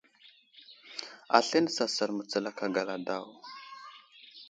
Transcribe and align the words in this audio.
Aslane 1.37 1.73
sasal 1.75 2.11
mətsul 2.17 2.45
aka 2.51 2.65
gala 2.75 2.95
daw. 3.07 3.25